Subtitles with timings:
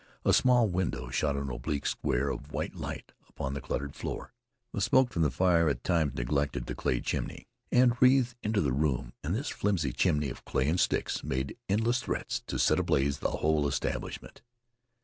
[0.25, 4.33] A small window shot an oblique square of whiter light upon the cluttered floor.
[4.73, 8.73] The smoke from the fire at times neglected the clay chimney and wreathed into the
[8.73, 13.19] room, and this flimsy chimney of clay and sticks made endless threats to set ablaze
[13.19, 14.41] the whole establishment.